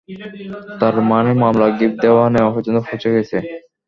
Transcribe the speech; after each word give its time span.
তার 0.79 0.95
মানে 1.09 1.31
মামলা 1.41 1.67
গিফট 1.77 1.97
দেওয়া 2.03 2.23
নেওয়া 2.33 2.51
পর্যন্ত 2.53 2.77
পৌঁছে 2.85 3.09
গেছে! 3.15 3.37